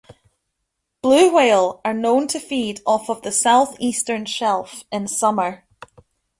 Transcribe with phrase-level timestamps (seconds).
[1.03, 5.65] Blue whale are known to feed off of the southeastern shelf in summer.